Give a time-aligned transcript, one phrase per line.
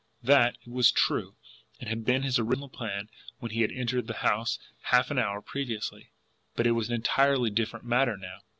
[0.23, 1.35] That, it was true,
[1.79, 3.07] had been his original plan
[3.37, 6.09] when he had entered the house half an hour previously,
[6.55, 8.39] but it was an entirely different matter now.